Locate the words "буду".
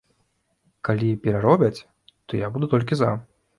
2.59-2.73